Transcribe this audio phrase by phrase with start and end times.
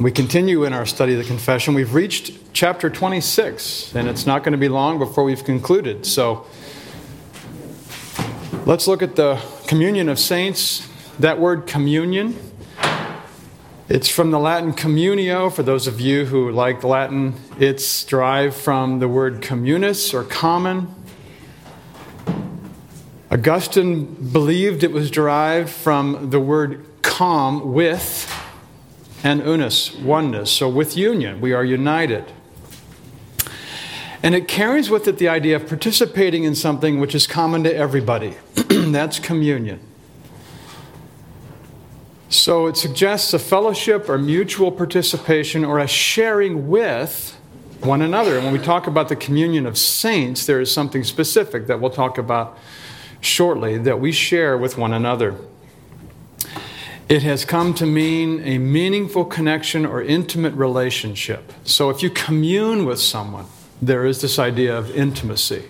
[0.00, 1.74] We continue in our study of the confession.
[1.74, 6.06] We've reached chapter 26, and it's not going to be long before we've concluded.
[6.06, 6.46] So,
[8.64, 10.88] let's look at the communion of saints.
[11.18, 12.34] That word communion,
[13.90, 15.52] it's from the Latin communio.
[15.52, 20.94] For those of you who like Latin, it's derived from the word communis or common.
[23.30, 28.34] Augustine believed it was derived from the word com, with,
[29.22, 30.50] and unus, oneness.
[30.50, 32.32] So with union, we are united.
[34.22, 37.74] And it carries with it the idea of participating in something which is common to
[37.74, 38.36] everybody.
[38.68, 39.80] That's communion.
[42.28, 47.36] So it suggests a fellowship or mutual participation or a sharing with
[47.80, 48.36] one another.
[48.36, 51.90] And when we talk about the communion of saints, there is something specific that we'll
[51.90, 52.56] talk about
[53.20, 55.34] shortly that we share with one another.
[57.10, 61.52] It has come to mean a meaningful connection or intimate relationship.
[61.64, 63.46] So if you commune with someone,
[63.82, 65.64] there is this idea of intimacy.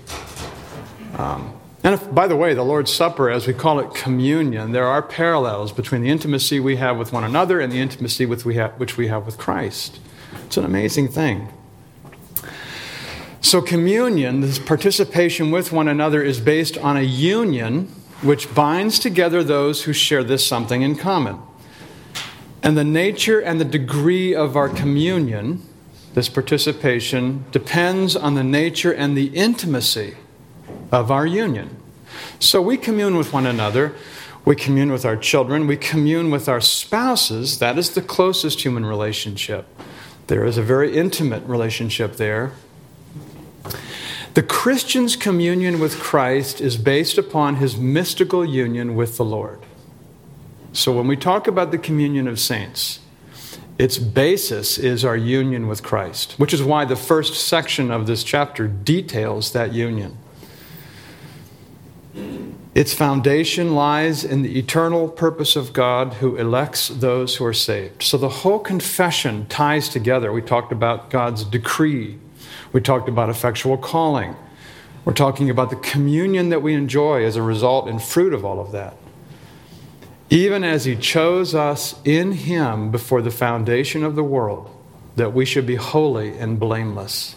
[1.16, 4.84] Um, and if, by the way, the Lord's Supper, as we call it communion, there
[4.84, 8.98] are parallels between the intimacy we have with one another and the intimacy we which
[8.98, 9.98] we have with Christ.
[10.44, 11.48] It's an amazing thing.
[13.40, 17.90] So, communion, this participation with one another, is based on a union
[18.22, 21.38] which binds together those who share this something in common.
[22.62, 25.62] And the nature and the degree of our communion,
[26.14, 30.16] this participation, depends on the nature and the intimacy
[30.92, 31.76] of our union.
[32.38, 33.94] So, we commune with one another.
[34.44, 35.66] We commune with our children.
[35.66, 37.58] We commune with our spouses.
[37.58, 39.66] That is the closest human relationship.
[40.26, 42.52] There is a very intimate relationship there
[44.34, 49.60] the Christian's communion with Christ is based upon his mystical union with the Lord.
[50.72, 53.00] So when we talk about the communion of saints,
[53.76, 58.22] its basis is our union with Christ, which is why the first section of this
[58.22, 60.16] chapter details that union.
[62.72, 68.04] Its foundation lies in the eternal purpose of God who elects those who are saved.
[68.04, 70.32] So the whole confession ties together.
[70.32, 72.18] We talked about God's decree
[72.72, 74.36] we talked about effectual calling.
[75.04, 78.60] We're talking about the communion that we enjoy as a result and fruit of all
[78.60, 78.96] of that.
[80.28, 84.70] Even as He chose us in Him before the foundation of the world,
[85.16, 87.34] that we should be holy and blameless.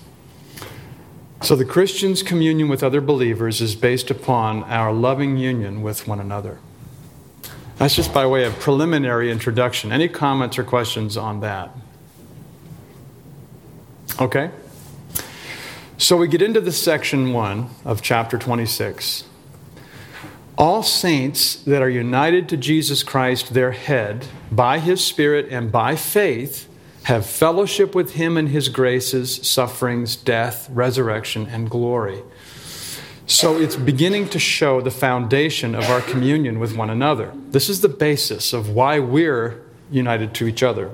[1.42, 6.20] So the Christian's communion with other believers is based upon our loving union with one
[6.20, 6.60] another.
[7.78, 9.92] That's just by way of preliminary introduction.
[9.92, 11.76] Any comments or questions on that?
[14.22, 14.52] Okay?
[15.98, 19.26] So we get into the section one of chapter 26.
[20.58, 25.96] All saints that are united to Jesus Christ, their head, by his Spirit and by
[25.96, 26.68] faith,
[27.04, 32.24] have fellowship with him in his graces, sufferings, death, resurrection, and glory.
[33.28, 37.32] So it's beginning to show the foundation of our communion with one another.
[37.50, 39.62] This is the basis of why we're
[39.92, 40.92] united to each other.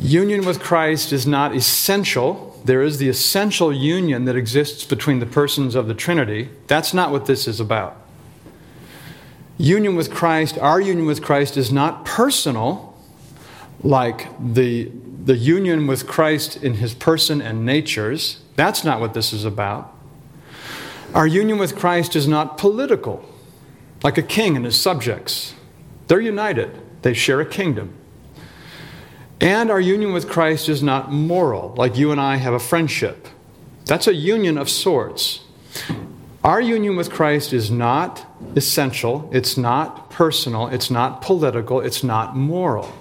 [0.00, 5.26] Union with Christ is not essential there is the essential union that exists between the
[5.26, 6.48] persons of the Trinity.
[6.66, 7.96] That's not what this is about.
[9.58, 12.96] Union with Christ, our union with Christ, is not personal
[13.82, 14.90] like the,
[15.24, 18.40] the union with Christ in his person and natures.
[18.56, 19.92] That's not what this is about.
[21.14, 23.28] Our union with Christ is not political,
[24.02, 25.54] like a king and his subjects.
[26.06, 27.94] They're united, they share a kingdom.
[29.42, 33.26] And our union with Christ is not moral, like you and I have a friendship.
[33.86, 35.40] That's a union of sorts.
[36.44, 38.24] Our union with Christ is not
[38.54, 42.92] essential, it's not personal, it's not political, it's not moral.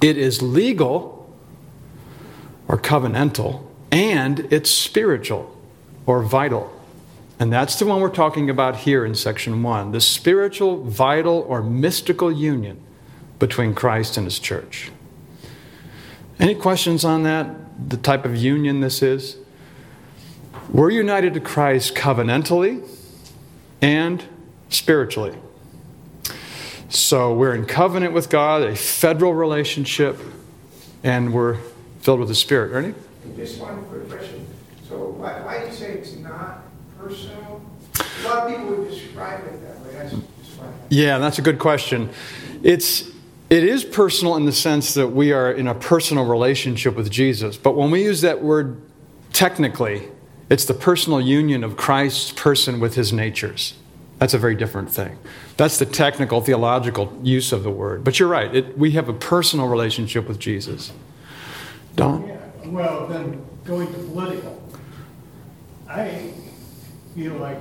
[0.00, 1.32] It is legal
[2.66, 5.56] or covenantal, and it's spiritual
[6.06, 6.72] or vital.
[7.38, 11.62] And that's the one we're talking about here in section one the spiritual, vital, or
[11.62, 12.82] mystical union
[13.42, 14.92] between Christ and his church.
[16.38, 17.90] Any questions on that?
[17.90, 19.36] The type of union this is?
[20.70, 22.88] We're united to Christ covenantally
[23.80, 24.22] and
[24.68, 25.36] spiritually.
[26.88, 30.20] So we're in covenant with God, a federal relationship,
[31.02, 31.58] and we're
[32.00, 32.70] filled with the Spirit.
[32.70, 32.94] Ernie?
[33.34, 34.46] Just one quick question.
[34.88, 36.62] So why, why do you say it's not
[36.96, 37.60] personal?
[37.98, 39.94] A lot of people would describe it that way.
[39.94, 40.68] That's just why.
[40.90, 42.08] Yeah, that's a good question.
[42.62, 43.11] It's
[43.52, 47.58] it is personal in the sense that we are in a personal relationship with Jesus.
[47.58, 48.80] But when we use that word
[49.34, 50.08] technically,
[50.48, 53.74] it's the personal union of Christ's person with his natures.
[54.18, 55.18] That's a very different thing.
[55.58, 58.04] That's the technical, theological use of the word.
[58.04, 60.90] But you're right, it, we have a personal relationship with Jesus.
[61.94, 62.26] Don?
[62.26, 64.62] Yeah, well, then going to political,
[65.86, 66.32] I
[67.14, 67.58] feel like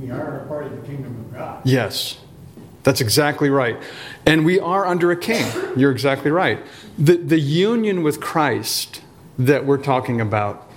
[0.00, 1.66] we are a part of the kingdom of God.
[1.66, 2.16] Yes,
[2.84, 3.76] that's exactly right.
[4.26, 5.46] And we are under a king.
[5.76, 6.60] You're exactly right.
[6.98, 9.00] The, the union with Christ
[9.38, 10.70] that we're talking about,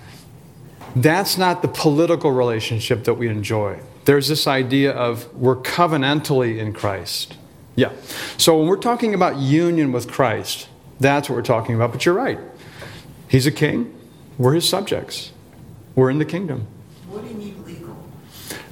[0.96, 3.80] that's not the political relationship that we enjoy.
[4.06, 7.36] There's this idea of we're covenantally in Christ.
[7.76, 7.92] Yeah.
[8.38, 10.70] So when we're talking about union with Christ,
[11.00, 11.92] that's what we're talking about.
[11.92, 12.40] But you're right.
[13.28, 13.94] He's a king.
[14.38, 15.34] We're his subjects.
[15.94, 16.68] We're in the kingdom.
[17.10, 18.10] What do you mean legal?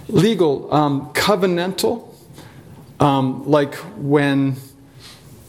[0.08, 2.15] Legal, um, covenantal,
[3.00, 4.56] um, like when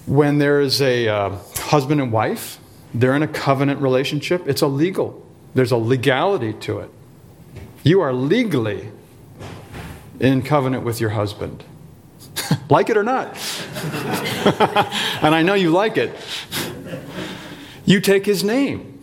[0.06, 2.58] when there is a uh, husband and wife,
[2.94, 4.46] they're in a covenant relationship.
[4.46, 5.26] It's a legal.
[5.54, 6.90] There's a legality to it.
[7.82, 8.90] You are legally
[10.20, 11.64] in covenant with your husband.
[12.70, 13.28] like it or not.
[15.22, 16.14] and I know you like it.
[17.84, 19.00] You take his name,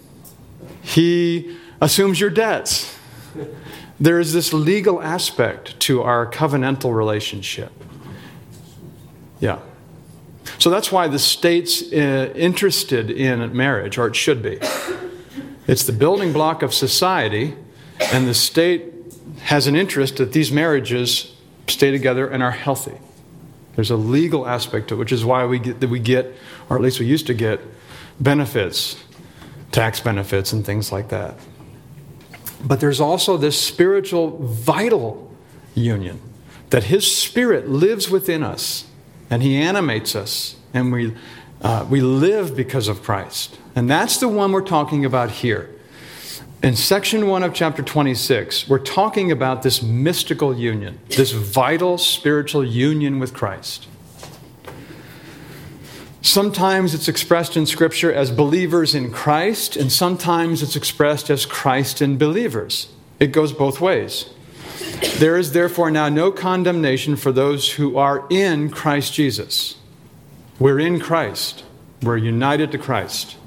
[0.82, 2.98] he assumes your debts.
[4.00, 7.72] There is this legal aspect to our covenantal relationship.
[9.44, 9.60] Yeah.
[10.58, 14.58] So that's why the state's uh, interested in marriage, or it should be.
[15.68, 17.54] It's the building block of society,
[18.14, 18.94] and the state
[19.42, 21.36] has an interest that these marriages
[21.68, 22.98] stay together and are healthy.
[23.76, 26.34] There's a legal aspect to it, which is why we get that we get,
[26.70, 27.60] or at least we used to get,
[28.22, 28.96] benefits,
[29.74, 31.36] tax benefits, and things like that.
[32.64, 35.36] But there's also this spiritual, vital
[35.76, 36.22] union
[36.70, 38.86] that His Spirit lives within us
[39.34, 41.12] and He animates us, and we,
[41.64, 43.58] uh, we live because of Christ.
[43.76, 45.72] And that's the one we're talking about here.
[46.62, 52.64] In section one of chapter 26, we're talking about this mystical union, this vital spiritual
[52.64, 53.88] union with Christ.
[56.22, 62.04] Sometimes it's expressed in Scripture as believers in Christ, and sometimes it's expressed as Christ
[62.04, 62.90] in believers.
[63.20, 64.30] It goes both ways.
[65.18, 69.78] There is therefore now no condemnation for those who are in Christ Jesus.
[70.60, 71.64] We're in Christ,
[72.02, 73.38] we're united to Christ.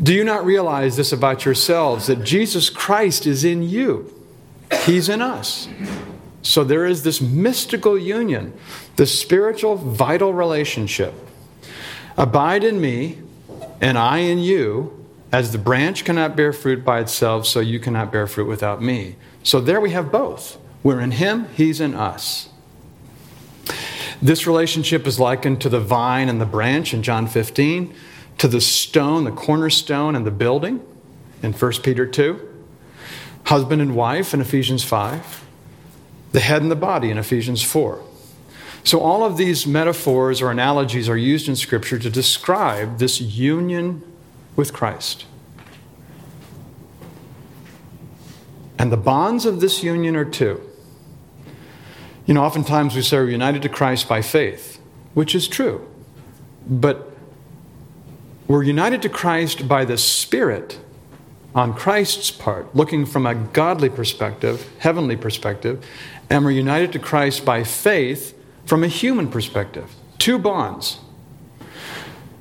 [0.00, 4.14] Do you not realize this about yourselves that Jesus Christ is in you?
[4.84, 5.68] He's in us.
[6.42, 8.52] So there is this mystical union,
[8.96, 11.14] this spiritual, vital relationship.
[12.16, 13.18] Abide in me,
[13.80, 18.12] and I in you, as the branch cannot bear fruit by itself, so you cannot
[18.12, 19.16] bear fruit without me.
[19.48, 20.58] So there we have both.
[20.82, 22.50] We're in him, he's in us.
[24.20, 27.94] This relationship is likened to the vine and the branch in John 15,
[28.36, 30.84] to the stone, the cornerstone, and the building
[31.42, 32.46] in 1 Peter 2,
[33.44, 35.46] husband and wife in Ephesians 5,
[36.32, 38.04] the head and the body in Ephesians 4.
[38.84, 44.02] So, all of these metaphors or analogies are used in Scripture to describe this union
[44.56, 45.24] with Christ.
[48.78, 50.60] And the bonds of this union are two.
[52.26, 54.80] You know, oftentimes we say we're united to Christ by faith,
[55.14, 55.88] which is true.
[56.68, 57.10] But
[58.46, 60.78] we're united to Christ by the Spirit
[61.54, 65.84] on Christ's part, looking from a godly perspective, heavenly perspective,
[66.30, 69.94] and we're united to Christ by faith from a human perspective.
[70.18, 70.98] Two bonds.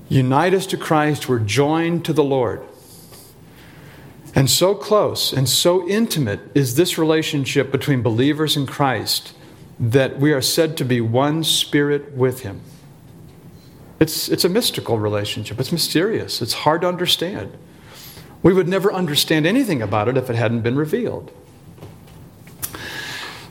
[0.10, 2.62] Unite us to Christ, we're joined to the Lord.
[4.38, 9.34] And so close and so intimate is this relationship between believers in Christ
[9.80, 12.62] that we are said to be one spirit with Him.
[14.00, 17.58] It's, it's a mystical relationship, it's mysterious, it's hard to understand.
[18.44, 21.32] We would never understand anything about it if it hadn't been revealed.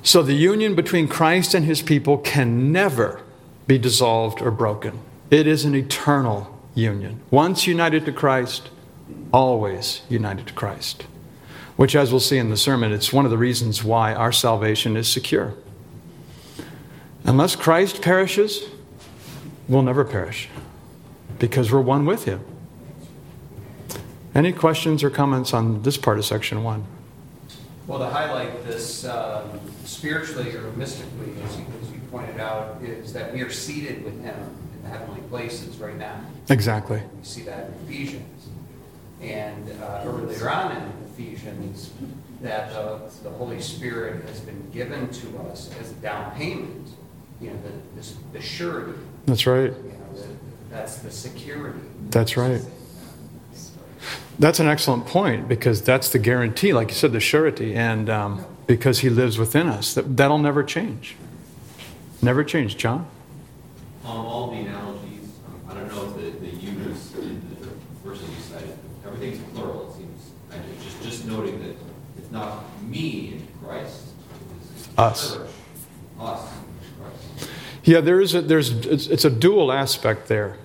[0.04, 3.22] So the union between Christ and His people can never
[3.66, 5.00] be dissolved or broken.
[5.32, 7.22] It is an eternal union.
[7.32, 8.70] Once united to Christ,
[9.36, 11.02] always united to Christ.
[11.76, 14.96] Which, as we'll see in the sermon, it's one of the reasons why our salvation
[14.96, 15.52] is secure.
[17.24, 18.62] Unless Christ perishes,
[19.68, 20.48] we'll never perish
[21.38, 22.40] because we're one with Him.
[24.34, 26.86] Any questions or comments on this part of section one?
[27.86, 33.12] Well, to highlight this um, spiritually or mystically, as you, as you pointed out, is
[33.12, 34.38] that we are seated with Him
[34.76, 36.18] in the heavenly places right now.
[36.48, 37.02] Exactly.
[37.18, 38.35] We see that in Ephesians.
[39.20, 41.90] And uh, earlier on in Ephesians,
[42.42, 46.88] that the, the Holy Spirit has been given to us as a down payment,
[47.40, 48.92] you know, the, the, the surety,
[49.24, 49.72] That's right.
[49.72, 50.28] you know, the,
[50.70, 51.80] that's the security.
[52.10, 52.60] That's right.
[54.38, 58.44] That's an excellent point because that's the guarantee, like you said, the surety, and um,
[58.66, 61.16] because He lives within us, that, that'll never change.
[62.20, 63.06] Never change, John.
[64.04, 67.68] Um, all the analogies, um, I don't know if the, the use in the
[68.08, 70.30] verses you cited, everything's plural, it seems.
[70.52, 71.74] I ju- just, just noting that
[72.18, 74.02] it's not me in Christ.
[74.74, 75.38] it's Us.
[77.84, 80.56] Yeah, there is a, there's it's, it's a dual aspect there,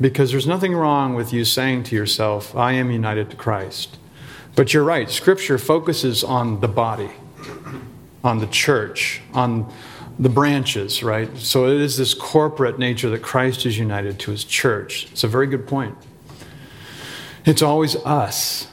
[0.00, 3.96] because there's nothing wrong with you saying to yourself, "I am united to Christ,"
[4.56, 5.08] but you're right.
[5.10, 7.10] Scripture focuses on the body,
[8.22, 9.72] on the church, on
[10.18, 11.34] the branches, right?
[11.38, 15.08] So it is this corporate nature that Christ is united to His church.
[15.12, 15.96] It's a very good point.
[17.46, 18.69] It's always us.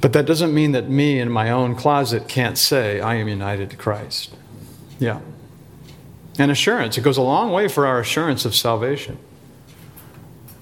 [0.00, 3.70] But that doesn't mean that me in my own closet can't say, I am united
[3.70, 4.34] to Christ.
[4.98, 5.20] Yeah
[6.40, 6.96] and assurance.
[6.96, 9.18] It goes a long way for our assurance of salvation.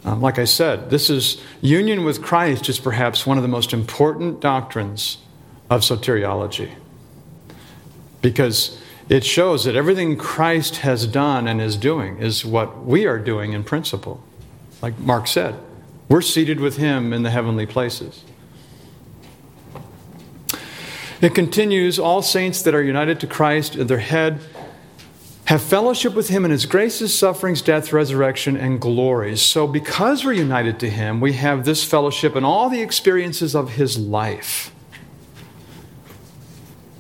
[0.05, 3.73] Um, like I said, this is union with Christ is perhaps one of the most
[3.73, 5.19] important doctrines
[5.71, 6.73] of soteriology
[8.23, 13.19] because it shows that everything Christ has done and is doing is what we are
[13.19, 14.23] doing in principle.
[14.83, 15.57] Like Mark said,
[16.09, 18.25] we're seated with him in the heavenly places.
[21.21, 24.41] It continues all saints that are united to Christ their head
[25.49, 29.41] have fellowship with him in his graces, sufferings, death, resurrection, and glories.
[29.41, 33.71] So, because we're united to him, we have this fellowship and all the experiences of
[33.71, 34.71] his life.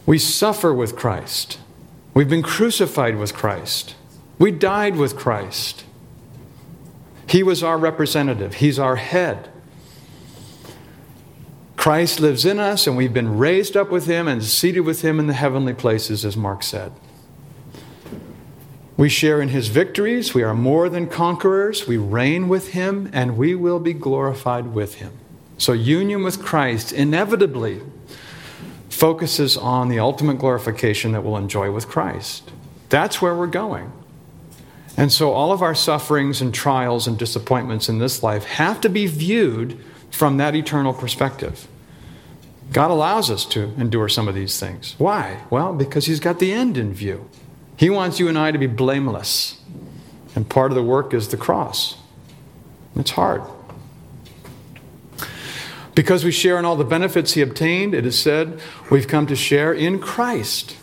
[0.06, 1.58] We suffer with Christ.
[2.14, 3.94] We've been crucified with Christ.
[4.38, 5.84] We died with Christ.
[7.28, 9.50] He was our representative, he's our head.
[11.88, 15.18] Christ lives in us, and we've been raised up with him and seated with him
[15.18, 16.92] in the heavenly places, as Mark said.
[18.98, 20.34] We share in his victories.
[20.34, 21.88] We are more than conquerors.
[21.88, 25.12] We reign with him, and we will be glorified with him.
[25.56, 27.80] So, union with Christ inevitably
[28.90, 32.50] focuses on the ultimate glorification that we'll enjoy with Christ.
[32.90, 33.90] That's where we're going.
[34.98, 38.90] And so, all of our sufferings and trials and disappointments in this life have to
[38.90, 39.80] be viewed
[40.10, 41.66] from that eternal perspective.
[42.72, 44.94] God allows us to endure some of these things.
[44.98, 45.42] Why?
[45.50, 47.28] Well, because He's got the end in view.
[47.76, 49.60] He wants you and I to be blameless.
[50.34, 51.96] And part of the work is the cross.
[52.96, 53.42] It's hard.
[55.94, 58.60] Because we share in all the benefits he obtained, it is said,
[58.90, 60.76] we've come to share in Christ.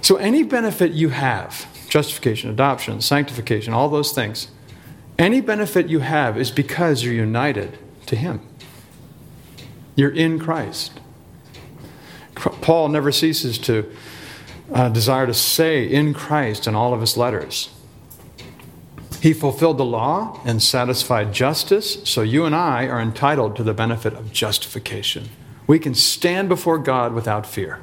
[0.00, 4.48] So any benefit you have, justification, adoption, sanctification, all those things,
[5.18, 8.40] any benefit you have is because you're united to him.
[9.96, 11.00] You're in Christ.
[12.60, 13.90] Paul never ceases to
[14.72, 17.70] uh, desire to say in Christ in all of his letters.
[19.20, 23.72] He fulfilled the law and satisfied justice, so you and I are entitled to the
[23.72, 25.30] benefit of justification.
[25.66, 27.80] We can stand before God without fear.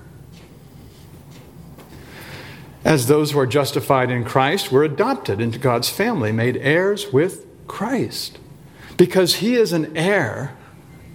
[2.86, 7.46] As those who are justified in Christ, we're adopted into God's family, made heirs with
[7.68, 8.38] Christ.
[8.98, 10.56] Because he is an heir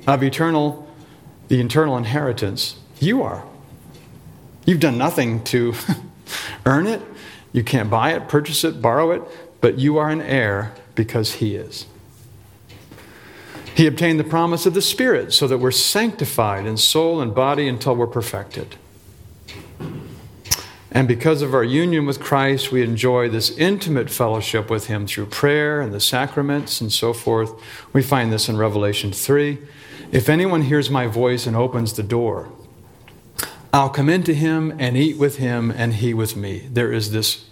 [0.07, 0.89] of eternal,
[1.49, 3.45] the eternal inheritance, you are.
[4.65, 5.75] You've done nothing to
[6.67, 7.03] earn it.
[7.53, 9.23] You can't buy it, purchase it, borrow it,
[9.61, 11.87] but you are an heir because he is.
[13.75, 17.69] He obtained the promise of the Spirit so that we're sanctified in soul and body
[17.69, 18.77] until we're perfected.
[20.91, 25.27] And because of our union with Christ, we enjoy this intimate fellowship with Him through
[25.27, 27.53] prayer and the sacraments and so forth.
[27.93, 29.59] We find this in Revelation 3.
[30.11, 32.49] If anyone hears my voice and opens the door,
[33.77, 36.67] I'll come into Him and eat with Him and He with me.
[36.73, 37.45] There is this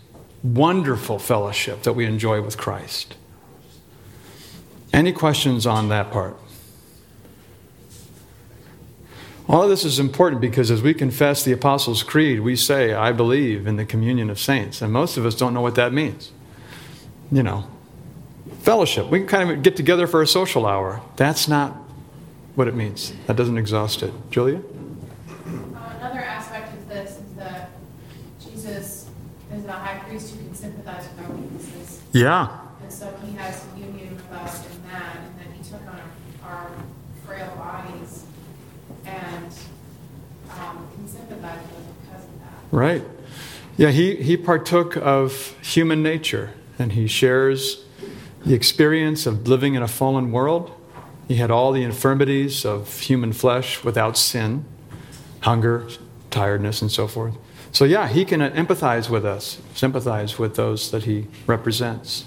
[0.42, 3.14] wonderful fellowship that we enjoy with Christ.
[4.90, 6.38] Any questions on that part?
[9.46, 13.12] All of this is important because as we confess the Apostles' Creed, we say, I
[13.12, 14.80] believe in the communion of saints.
[14.80, 16.32] And most of us don't know what that means.
[17.30, 17.66] You know,
[18.60, 19.10] fellowship.
[19.10, 21.02] We can kind of get together for a social hour.
[21.16, 21.72] That's not
[22.54, 23.12] what it means.
[23.26, 24.14] That doesn't exhaust it.
[24.30, 24.62] Julia?
[25.46, 27.70] Uh, Another aspect of this is that
[28.40, 29.10] Jesus
[29.52, 32.00] is a high priest who can sympathize with our weaknesses.
[32.12, 32.56] Yeah.
[32.82, 36.00] And so he has union with us in that, and then he took on
[36.44, 36.70] our, our
[37.26, 38.26] frail bodies
[39.04, 39.52] and
[40.52, 42.76] um, can sympathize with us because of that.
[42.76, 43.02] Right.
[43.76, 47.84] Yeah, he, he partook of human nature and he shares
[48.46, 50.70] the experience of living in a fallen world
[51.26, 54.64] He had all the infirmities of human flesh without sin,
[55.40, 55.88] hunger,
[56.34, 57.34] tiredness, and so forth.
[57.72, 62.26] So, yeah, he can empathize with us, sympathize with those that he represents.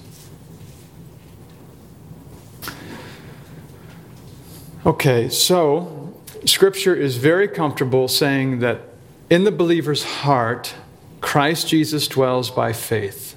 [4.86, 6.14] Okay, so
[6.46, 8.82] Scripture is very comfortable saying that
[9.30, 10.74] in the believer's heart,
[11.20, 13.36] Christ Jesus dwells by faith.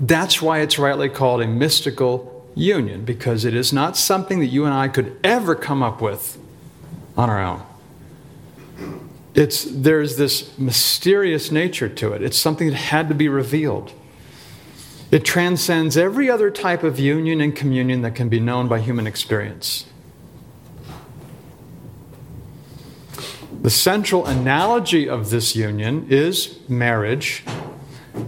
[0.00, 4.64] That's why it's rightly called a mystical union, because it is not something that you
[4.64, 6.38] and I could ever come up with
[7.16, 7.62] on our own.
[9.38, 12.24] It's, there's this mysterious nature to it.
[12.24, 13.92] It's something that had to be revealed.
[15.12, 19.06] It transcends every other type of union and communion that can be known by human
[19.06, 19.86] experience.
[23.62, 27.44] The central analogy of this union is marriage,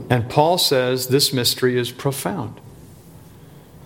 [0.09, 2.61] and Paul says this mystery is profound.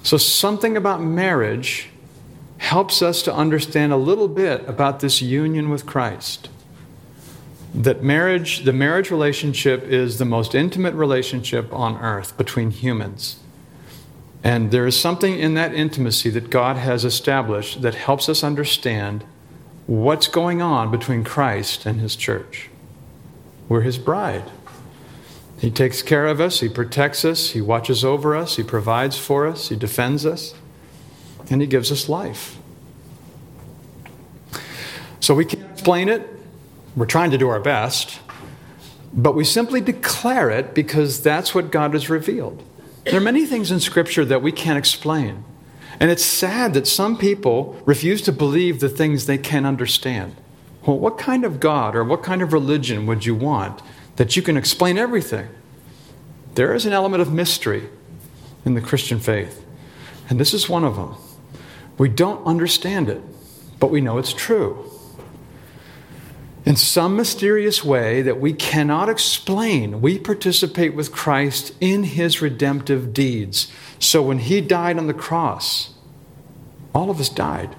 [0.02, 1.88] So, something about marriage
[2.58, 6.50] helps us to understand a little bit about this union with Christ.
[7.74, 13.40] That marriage, the marriage relationship, is the most intimate relationship on earth between humans.
[14.44, 19.24] And there is something in that intimacy that God has established that helps us understand
[19.86, 22.68] what's going on between Christ and his church.
[23.68, 24.50] We're his bride.
[25.58, 29.46] He takes care of us, he protects us, he watches over us, he provides for
[29.46, 30.54] us, he defends us,
[31.50, 32.58] and he gives us life.
[35.20, 36.33] So we can't explain it.
[36.96, 38.20] We're trying to do our best.
[39.12, 42.62] But we simply declare it because that's what God has revealed.
[43.04, 45.44] There are many things in Scripture that we can't explain.
[46.00, 50.34] And it's sad that some people refuse to believe the things they can understand.
[50.86, 53.80] Well, what kind of God or what kind of religion would you want
[54.16, 55.48] that you can explain everything?
[56.54, 57.88] There is an element of mystery
[58.64, 59.64] in the Christian faith,
[60.28, 61.14] and this is one of them.
[61.98, 63.22] We don't understand it,
[63.78, 64.90] but we know it's true.
[66.64, 73.12] In some mysterious way that we cannot explain, we participate with Christ in his redemptive
[73.12, 73.70] deeds.
[73.98, 75.92] So when he died on the cross,
[76.94, 77.76] all of us died.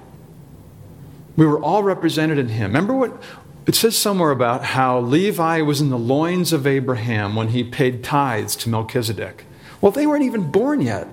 [1.36, 2.68] We were all represented in him.
[2.68, 3.20] Remember what
[3.66, 8.04] it says somewhere about how Levi was in the loins of Abraham when he paid
[8.04, 9.44] tithes to Melchizedek.
[9.80, 11.08] Well, they weren't even born yet.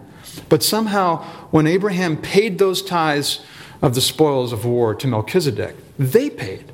[0.48, 3.40] But somehow, when Abraham paid those tithes
[3.82, 6.72] of the spoils of war to Melchizedek, they paid.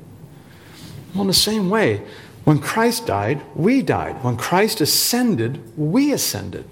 [1.14, 2.02] Well, in the same way,
[2.44, 4.22] when Christ died, we died.
[4.24, 6.64] When Christ ascended, we ascended.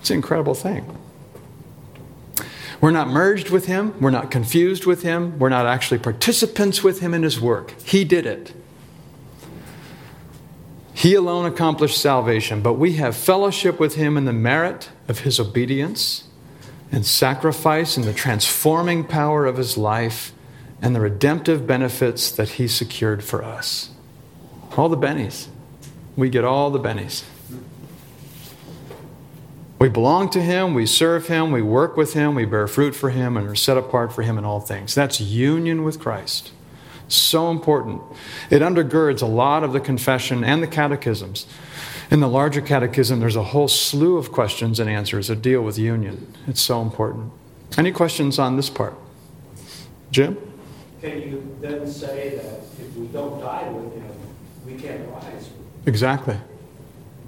[0.00, 0.98] It's an incredible thing.
[2.80, 3.94] We're not merged with him.
[4.00, 5.38] We're not confused with him.
[5.38, 7.80] We're not actually participants with him in his work.
[7.82, 8.52] He did it.
[10.92, 15.38] He alone accomplished salvation, but we have fellowship with him in the merit of his
[15.38, 16.24] obedience
[16.90, 20.32] and sacrifice and the transforming power of his life
[20.82, 23.90] and the redemptive benefits that he secured for us.
[24.76, 25.48] All the bennies.
[26.16, 27.24] We get all the bennies.
[29.78, 33.10] We belong to Him, we serve Him, we work with Him, we bear fruit for
[33.10, 34.94] Him, and are set apart for Him in all things.
[34.94, 36.52] That's union with Christ.
[37.08, 38.00] So important.
[38.50, 41.46] It undergirds a lot of the confession and the catechisms.
[42.10, 45.78] In the larger catechism, there's a whole slew of questions and answers that deal with
[45.78, 46.34] union.
[46.46, 47.32] It's so important.
[47.76, 48.94] Any questions on this part?
[50.10, 50.38] Jim?
[51.00, 54.10] Can you then say that if we don't die with him,
[54.64, 55.50] we can't rise?
[55.84, 56.36] Exactly.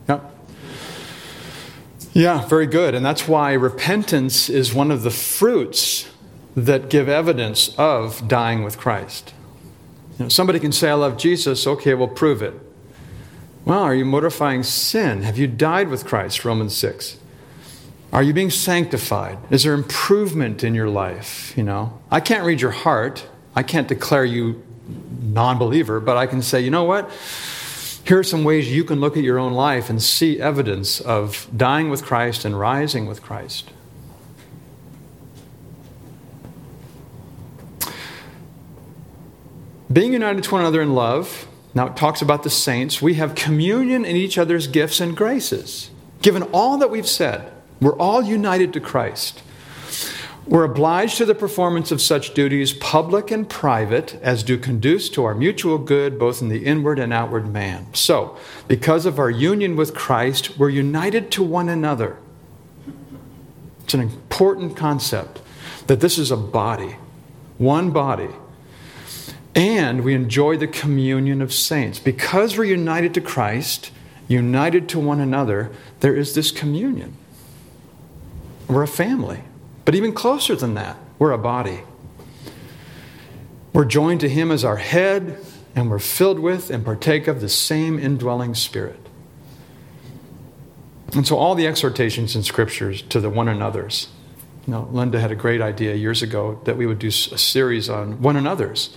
[0.09, 0.35] Yep.
[2.13, 2.95] Yeah, very good.
[2.95, 6.09] And that's why repentance is one of the fruits
[6.57, 9.35] that give evidence of dying with Christ.
[10.19, 11.67] You know, somebody can say, I love Jesus.
[11.67, 12.55] Okay, we'll prove it.
[13.65, 15.23] Well, are you mortifying sin?
[15.23, 16.45] Have you died with Christ?
[16.45, 17.19] Romans 6.
[18.13, 19.39] Are you being sanctified?
[19.51, 21.53] Is there improvement in your life?
[21.57, 23.29] You know, I can't read your heart.
[23.59, 24.63] I can't declare you
[25.21, 27.11] non-believer, but I can say, you know what?
[28.07, 31.49] Here are some ways you can look at your own life and see evidence of
[31.57, 33.73] dying with Christ and rising with Christ.
[39.93, 43.35] Being united to one another in love, now it talks about the saints, we have
[43.35, 45.91] communion in each other's gifts and graces.
[46.23, 49.43] Given all that we've said, we're all united to Christ.
[50.49, 55.25] We're obliged to the performance of such duties, public and private, as do conduce to
[55.25, 57.87] our mutual good, both in the inward and outward man.
[57.93, 58.35] So,
[58.67, 62.17] because of our union with Christ, we're united to one another.
[63.85, 65.43] It's an important concept
[65.87, 66.97] that this is a body,
[67.59, 68.31] one body.
[69.55, 71.99] And we enjoy the communion of saints.
[71.99, 73.91] Because we're united to Christ,
[74.29, 77.17] united to one another, there is this communion.
[78.67, 79.43] We're a family.
[79.89, 81.81] But even closer than that, We're a body.
[83.73, 85.39] We're joined to Him as our head,
[85.75, 89.01] and we're filled with and partake of the same indwelling Spirit.
[91.15, 94.09] And so, all the exhortations in Scriptures to the one another's.
[94.67, 97.89] You know, Linda had a great idea years ago that we would do a series
[97.89, 98.95] on one another's.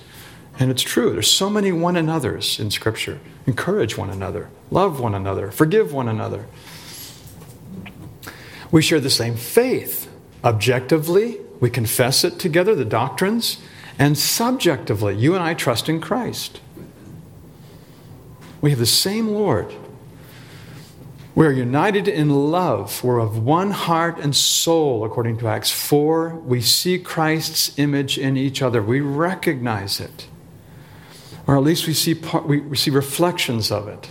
[0.59, 3.21] And it's true, there's so many one another's in Scripture.
[3.47, 6.47] Encourage one another, love one another, forgive one another.
[8.71, 10.00] We share the same faith.
[10.43, 13.57] Objectively, we confess it together, the doctrines,
[13.99, 16.59] and subjectively, you and I trust in Christ.
[18.61, 19.73] We have the same Lord.
[21.33, 23.03] We are united in love.
[23.03, 26.35] We're of one heart and soul, according to Acts 4.
[26.35, 28.81] We see Christ's image in each other.
[28.81, 30.27] We recognize it.
[31.47, 32.13] Or at least we see,
[32.45, 34.09] we see reflections of it.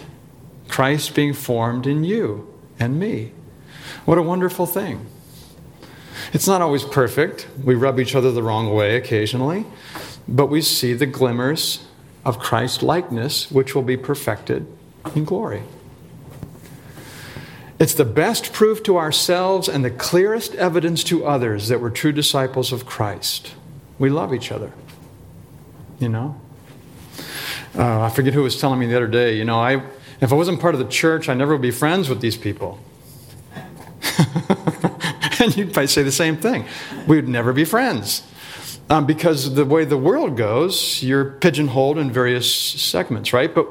[0.69, 3.33] Christ being formed in you and me.
[4.05, 5.07] What a wonderful thing.
[6.33, 7.49] It's not always perfect.
[7.65, 9.65] We rub each other the wrong way occasionally,
[10.27, 11.87] but we see the glimmers
[12.25, 14.67] of Christ likeness, which will be perfected
[15.15, 15.63] in glory.
[17.79, 22.13] It's the best proof to ourselves and the clearest evidence to others that we're true
[22.13, 23.55] disciples of Christ.
[23.99, 24.73] We love each other.
[25.99, 26.41] You know?
[27.75, 29.83] Uh, I forget who was telling me the other day, you know, I,
[30.21, 32.79] if I wasn't part of the church, I never would be friends with these people.
[35.41, 36.65] and you'd probably say the same thing.
[37.07, 38.23] We would never be friends.
[38.89, 43.55] Um, because the way the world goes, you're pigeonholed in various segments, right?
[43.55, 43.69] But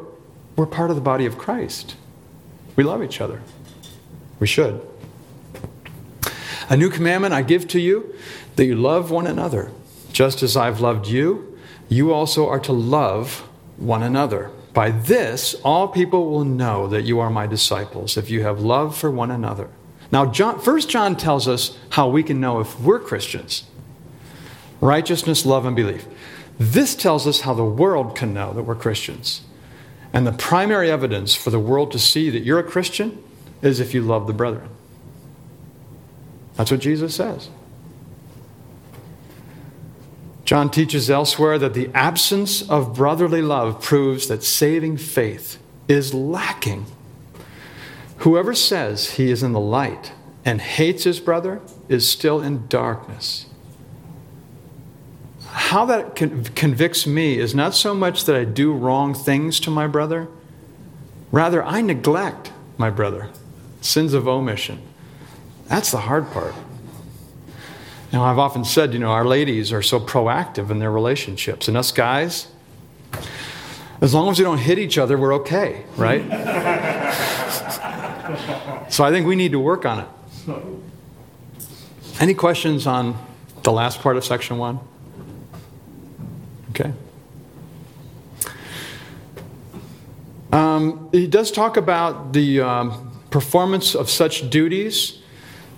[0.55, 1.95] we're part of the body of Christ.
[2.75, 3.41] We love each other.
[4.39, 4.81] We should.
[6.69, 8.15] A new commandment I give to you
[8.55, 9.71] that you love one another.
[10.13, 11.57] Just as I've loved you,
[11.89, 14.51] you also are to love one another.
[14.73, 18.95] By this, all people will know that you are my disciples, if you have love
[18.95, 19.69] for one another.
[20.11, 23.63] Now, John, 1 John tells us how we can know if we're Christians
[24.81, 26.05] righteousness, love, and belief.
[26.57, 29.41] This tells us how the world can know that we're Christians.
[30.13, 33.21] And the primary evidence for the world to see that you're a Christian
[33.61, 34.69] is if you love the brethren.
[36.55, 37.49] That's what Jesus says.
[40.45, 46.85] John teaches elsewhere that the absence of brotherly love proves that saving faith is lacking.
[48.19, 50.11] Whoever says he is in the light
[50.43, 53.45] and hates his brother is still in darkness.
[55.47, 59.87] How that convicts me is not so much that I do wrong things to my
[59.87, 60.27] brother,
[61.31, 63.29] rather, I neglect my brother
[63.81, 64.81] sins of omission.
[65.67, 66.53] That's the hard part.
[68.11, 71.77] Now, I've often said, you know, our ladies are so proactive in their relationships, and
[71.77, 72.47] us guys,
[74.01, 77.35] as long as we don't hit each other, we're okay, right?
[78.99, 80.07] so I think we need to work on it.
[82.19, 83.15] Any questions on
[83.63, 84.79] the last part of section one?
[86.71, 86.91] Okay.
[90.51, 92.61] Um, he does talk about the.
[92.61, 95.19] Um, performance of such duties.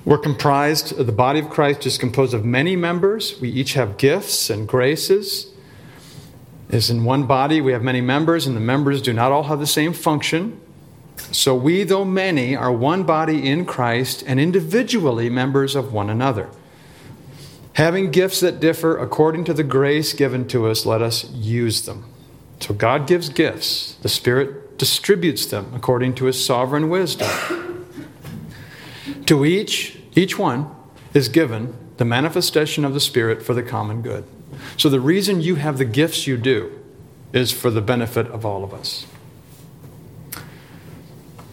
[0.06, 3.40] We're comprised, the body of Christ is composed of many members.
[3.40, 5.52] We each have gifts and graces.
[6.70, 9.60] As in one body, we have many members, and the members do not all have
[9.60, 10.60] the same function.
[11.32, 16.50] So we, though many, are one body in Christ and individually members of one another.
[17.74, 22.06] Having gifts that differ according to the grace given to us, let us use them.
[22.60, 23.96] So God gives gifts.
[24.02, 27.30] The Spirit distributes them according to his sovereign wisdom.
[29.26, 30.70] to each, each one
[31.14, 34.26] is given the manifestation of the Spirit for the common good.
[34.78, 36.78] So the reason you have the gifts you do
[37.34, 39.06] is for the benefit of all of us.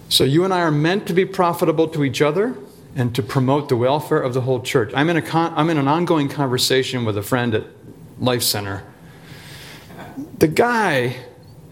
[0.08, 2.54] So you and I are meant to be profitable to each other
[2.96, 4.92] and to promote the welfare of the whole church.
[4.94, 7.64] I'm in, a con- I'm in an ongoing conversation with a friend at
[8.18, 8.82] Life Center.
[10.38, 11.16] The guy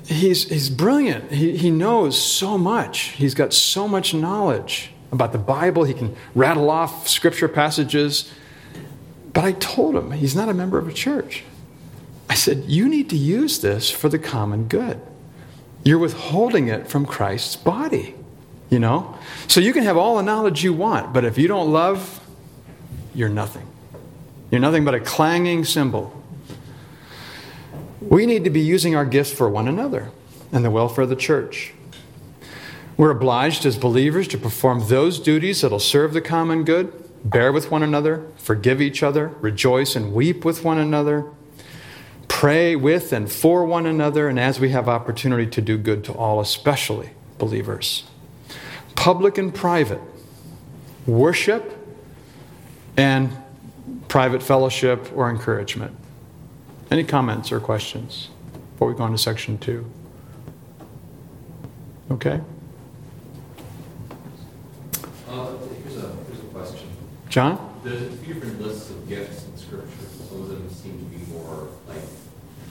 [0.06, 1.32] he's, he's brilliant.
[1.32, 3.00] He, he knows so much.
[3.00, 5.84] He's got so much knowledge about the Bible.
[5.84, 8.32] He can rattle off scripture passages.
[9.32, 11.44] But I told him he's not a member of a church.
[12.28, 15.00] I said, You need to use this for the common good.
[15.84, 18.15] You're withholding it from Christ's body,
[18.70, 19.16] you know?
[19.48, 22.20] So you can have all the knowledge you want, but if you don't love,
[23.14, 23.66] you're nothing.
[24.50, 26.16] You're nothing but a clanging cymbal
[28.08, 30.10] we need to be using our gifts for one another
[30.52, 31.72] and the welfare of the church.
[32.96, 36.92] We're obliged as believers to perform those duties that'll serve the common good,
[37.24, 41.26] bear with one another, forgive each other, rejoice and weep with one another,
[42.28, 46.12] pray with and for one another, and as we have opportunity to do good to
[46.12, 48.04] all, especially believers.
[49.06, 50.00] Public and private,
[51.06, 51.78] worship
[52.96, 53.30] and
[54.08, 55.96] private fellowship, or encouragement.
[56.90, 58.30] Any comments or questions
[58.72, 59.88] before we go on to section two?
[62.10, 62.40] Okay?
[65.28, 65.52] Uh,
[65.84, 66.88] here's a, here's a question.
[67.28, 67.80] John?
[67.84, 69.88] There's a few different lists of gifts in scripture.
[70.28, 72.02] Some of them seem to be more like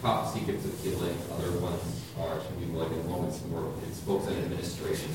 [0.01, 1.17] prophecy gifts of healing.
[1.31, 5.11] Other ones are to be like in moments more it's focused on administration.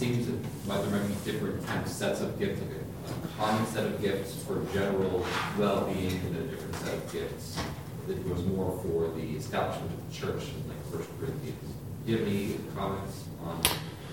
[0.00, 3.28] Seems that might, there might be different kind of sets of gifts, like a, a
[3.36, 5.26] common set of gifts for general
[5.58, 7.58] well-being and a different set of gifts
[8.06, 11.74] that was more for the establishment of the church, in like First Corinthians.
[12.06, 13.60] Do you have any comments on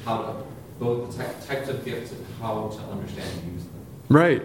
[0.04, 0.44] how to,
[0.78, 3.86] both the ty- types of gifts and how to understand and use them?
[4.10, 4.44] Right.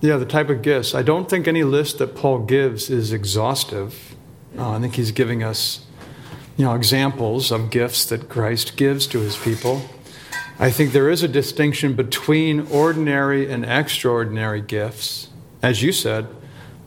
[0.00, 0.94] Yeah, the type of gifts.
[0.94, 4.14] I don't think any list that Paul gives is exhaustive.
[4.56, 5.84] Uh, I think he's giving us,
[6.56, 9.82] you know, examples of gifts that Christ gives to his people.
[10.62, 15.30] I think there is a distinction between ordinary and extraordinary gifts.
[15.62, 16.26] As you said,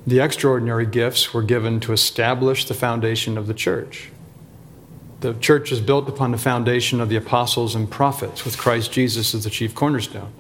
[0.06, 4.12] the extraordinary gifts were given to establish the foundation of the church.
[5.22, 9.34] The church is built upon the foundation of the apostles and prophets, with Christ Jesus
[9.34, 10.32] as the chief cornerstone.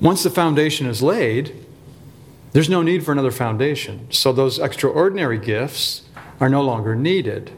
[0.00, 1.54] Once the foundation is laid,
[2.52, 4.10] there's no need for another foundation.
[4.10, 6.08] So those extraordinary gifts
[6.40, 7.50] are no longer needed.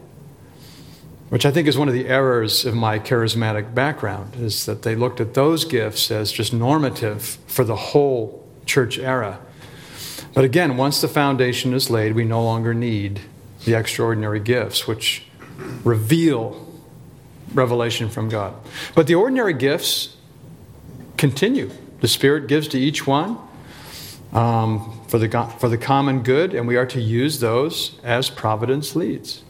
[1.31, 4.95] Which I think is one of the errors of my charismatic background, is that they
[4.95, 9.39] looked at those gifts as just normative for the whole church era.
[10.33, 13.21] But again, once the foundation is laid, we no longer need
[13.63, 15.23] the extraordinary gifts, which
[15.85, 16.67] reveal
[17.53, 18.53] revelation from God.
[18.93, 20.17] But the ordinary gifts
[21.15, 21.71] continue.
[22.01, 23.37] The Spirit gives to each one
[24.33, 28.97] um, for, the, for the common good, and we are to use those as providence
[28.97, 29.43] leads.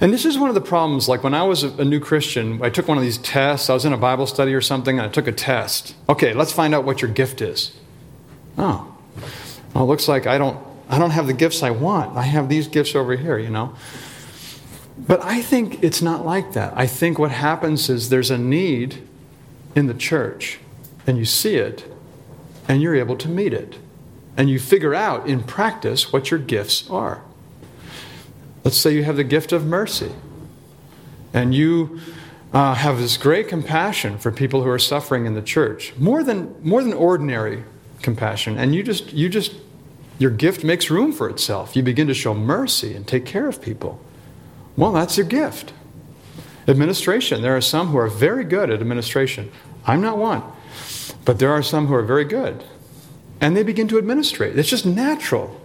[0.00, 1.08] And this is one of the problems.
[1.08, 3.68] Like when I was a, new Christian, I took one of these tests.
[3.68, 5.94] I was in a Bible study or something, and I took a test.
[6.08, 7.76] Okay, let's find out what your gift is.
[8.56, 8.96] Oh,
[9.74, 12.16] well, it looks like I don't, I don't have the gifts I want.
[12.16, 13.74] I have these gifts over here, you know.
[14.98, 16.72] But I think it's not like that.
[16.76, 19.02] I think what happens is there's a need
[19.74, 20.58] in the church,
[21.06, 21.84] and you see it,
[22.66, 23.78] and you're able to meet it.
[24.36, 27.22] And you figure out in practice what your gifts are.
[28.68, 30.12] Let's say you have the gift of mercy,
[31.32, 32.00] and you
[32.52, 36.54] uh, have this great compassion for people who are suffering in the church, more than,
[36.62, 37.64] more than ordinary
[38.02, 38.58] compassion.
[38.58, 39.54] And you just, you just,
[40.18, 41.76] your gift makes room for itself.
[41.76, 44.02] You begin to show mercy and take care of people.
[44.76, 45.72] Well, that's your gift.
[46.68, 47.40] Administration.
[47.40, 49.50] There are some who are very good at administration.
[49.86, 50.42] I'm not one.
[51.24, 52.62] But there are some who are very good.
[53.40, 54.58] And they begin to administrate.
[54.58, 55.58] It's just natural.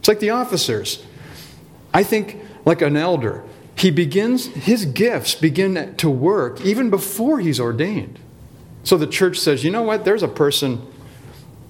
[0.00, 1.04] It's like the officers.
[1.94, 3.44] I think, like an elder,
[3.76, 8.18] he begins, his gifts begin to work even before he's ordained.
[8.82, 10.86] So the church says, you know what, there's a person,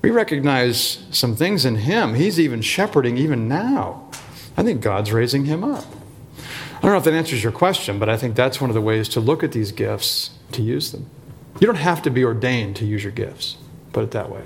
[0.03, 2.15] we recognize some things in him.
[2.15, 4.09] He's even shepherding even now.
[4.57, 5.85] I think God's raising him up.
[6.79, 8.81] I don't know if that answers your question, but I think that's one of the
[8.81, 11.11] ways to look at these gifts to use them.
[11.61, 13.57] You don't have to be ordained to use your gifts,
[13.93, 14.43] put it that way.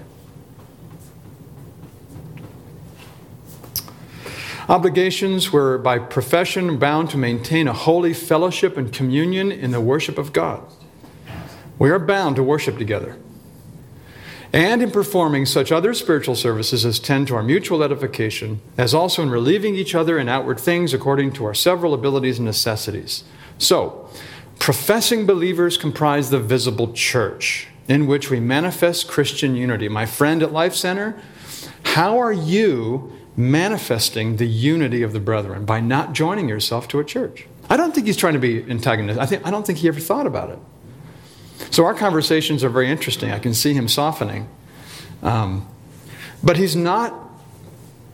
[4.68, 10.18] Obligations were by profession bound to maintain a holy fellowship and communion in the worship
[10.18, 10.62] of God.
[11.78, 13.16] We are bound to worship together.
[14.52, 19.22] And in performing such other spiritual services as tend to our mutual edification, as also
[19.22, 23.24] in relieving each other in outward things according to our several abilities and necessities.
[23.56, 24.10] So,
[24.58, 29.88] professing believers comprise the visible church in which we manifest Christian unity.
[29.88, 31.20] My friend at Life Center,
[31.84, 37.04] how are you manifesting the unity of the brethren by not joining yourself to a
[37.04, 37.46] church.
[37.70, 39.22] I don't think he's trying to be antagonistic.
[39.22, 40.58] I, think, I don't think he ever thought about it.
[41.70, 43.30] So our conversations are very interesting.
[43.30, 44.48] I can see him softening.
[45.22, 45.66] Um,
[46.42, 47.14] but he's not,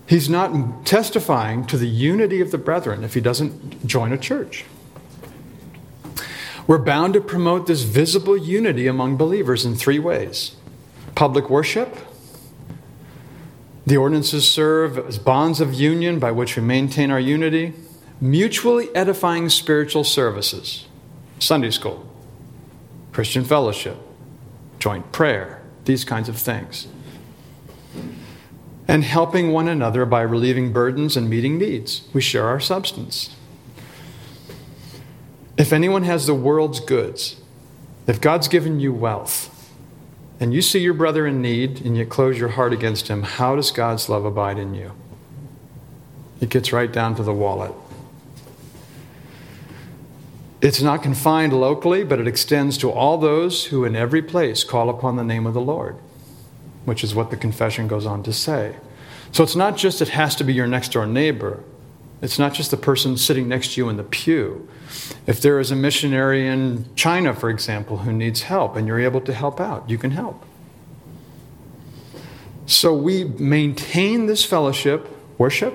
[0.06, 4.64] he's not testifying to the unity of the brethren if he doesn't join a church.
[6.66, 10.54] We're bound to promote this visible unity among believers in three ways
[11.14, 11.96] public worship,
[13.88, 17.72] the ordinances serve as bonds of union by which we maintain our unity,
[18.20, 20.86] mutually edifying spiritual services,
[21.38, 22.06] Sunday school,
[23.12, 23.96] Christian fellowship,
[24.78, 26.86] joint prayer, these kinds of things.
[28.86, 32.08] And helping one another by relieving burdens and meeting needs.
[32.12, 33.36] We share our substance.
[35.56, 37.40] If anyone has the world's goods,
[38.06, 39.54] if God's given you wealth,
[40.40, 43.56] and you see your brother in need and you close your heart against him, how
[43.56, 44.92] does God's love abide in you?
[46.40, 47.72] It gets right down to the wallet.
[50.60, 54.90] It's not confined locally, but it extends to all those who in every place call
[54.90, 55.96] upon the name of the Lord,
[56.84, 58.76] which is what the confession goes on to say.
[59.30, 61.62] So it's not just it has to be your next door neighbor.
[62.20, 64.68] It's not just the person sitting next to you in the pew.
[65.26, 69.20] If there is a missionary in China, for example, who needs help and you're able
[69.22, 70.44] to help out, you can help.
[72.66, 75.74] So we maintain this fellowship, worship,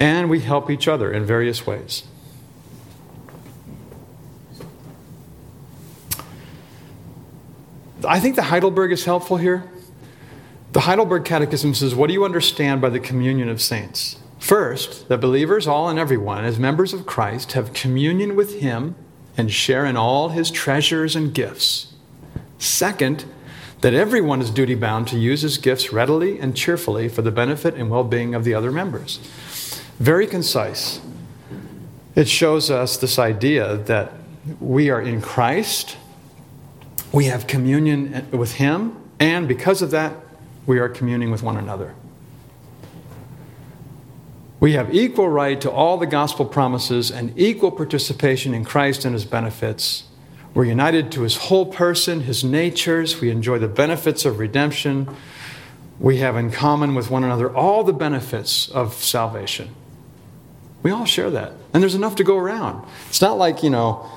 [0.00, 2.04] and we help each other in various ways.
[8.06, 9.70] I think the Heidelberg is helpful here.
[10.72, 14.16] The Heidelberg Catechism says, What do you understand by the communion of saints?
[14.46, 18.94] First, that believers, all and everyone, as members of Christ, have communion with Him
[19.36, 21.94] and share in all His treasures and gifts.
[22.56, 23.24] Second,
[23.80, 27.74] that everyone is duty bound to use his gifts readily and cheerfully for the benefit
[27.74, 29.18] and well being of the other members.
[29.98, 31.00] Very concise.
[32.14, 34.12] It shows us this idea that
[34.60, 35.96] we are in Christ,
[37.10, 40.14] we have communion with Him, and because of that,
[40.66, 41.96] we are communing with one another.
[44.58, 49.14] We have equal right to all the gospel promises and equal participation in Christ and
[49.14, 50.04] His benefits
[50.56, 53.20] we're united to his whole person, his natures.
[53.20, 55.06] We enjoy the benefits of redemption.
[56.00, 59.74] We have in common with one another all the benefits of salvation.
[60.82, 61.52] We all share that.
[61.74, 62.88] And there's enough to go around.
[63.10, 64.10] It's not like, you know,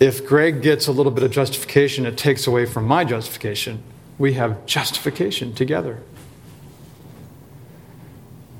[0.00, 3.84] if Greg gets a little bit of justification, it takes away from my justification.
[4.18, 6.02] We have justification together.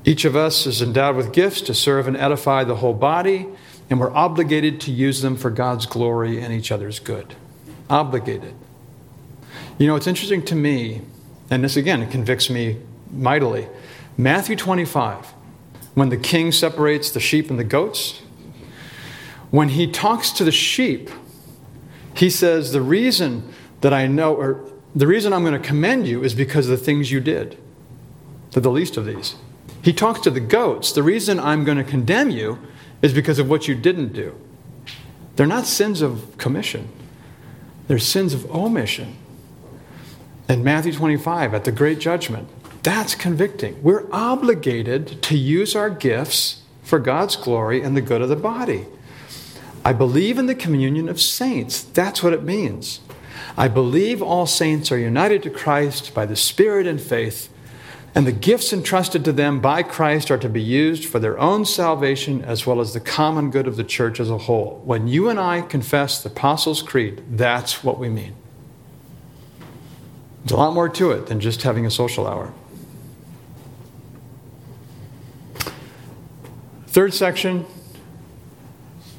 [0.05, 3.47] Each of us is endowed with gifts to serve and edify the whole body
[3.89, 7.35] and we're obligated to use them for God's glory and each other's good.
[7.89, 8.55] Obligated.
[9.77, 11.01] You know, it's interesting to me,
[11.49, 12.79] and this again convicts me
[13.11, 13.67] mightily.
[14.17, 15.27] Matthew 25,
[15.93, 18.21] when the king separates the sheep and the goats,
[19.51, 21.09] when he talks to the sheep,
[22.15, 26.23] he says, The reason that I know, or the reason I'm going to commend you
[26.23, 27.57] is because of the things you did.
[28.51, 29.35] They're the least of these.
[29.83, 30.93] He talks to the goats.
[30.93, 32.57] The reason I'm going to condemn you
[33.01, 34.39] is because of what you didn't do.
[35.35, 36.89] They're not sins of commission,
[37.87, 39.17] they're sins of omission.
[40.49, 42.49] And Matthew 25, at the great judgment,
[42.83, 43.81] that's convicting.
[43.81, 48.85] We're obligated to use our gifts for God's glory and the good of the body.
[49.85, 51.81] I believe in the communion of saints.
[51.81, 52.99] That's what it means.
[53.57, 57.52] I believe all saints are united to Christ by the Spirit and faith
[58.15, 61.65] and the gifts entrusted to them by Christ are to be used for their own
[61.65, 64.81] salvation as well as the common good of the church as a whole.
[64.85, 68.35] When you and I confess the Apostles' Creed, that's what we mean.
[70.43, 72.53] There's a lot more to it than just having a social hour.
[76.87, 77.65] Third section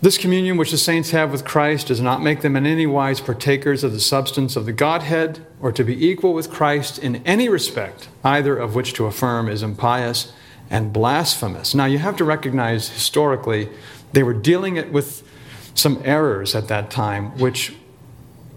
[0.05, 3.23] this communion which the saints have with Christ does not make them in any wise
[3.23, 7.49] partakers of the substance of the Godhead, or to be equal with Christ in any
[7.49, 10.31] respect, either of which to affirm is impious
[10.69, 11.75] and blasphemous.
[11.75, 13.71] Now, you have to recognize historically
[14.13, 15.27] they were dealing it with
[15.73, 17.75] some errors at that time, which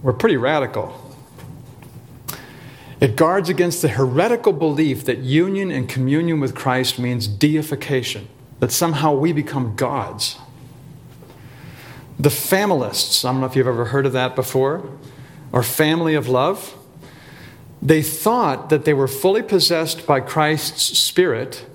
[0.03, 1.15] were pretty radical.
[2.99, 8.27] It guards against the heretical belief that union and communion with Christ means deification,
[8.59, 10.39] that somehow we become gods.
[12.19, 14.89] The familists, I don't know if you've ever heard of that before,
[15.51, 16.75] or family of love,
[17.81, 21.65] they thought that they were fully possessed by Christ's Spirit,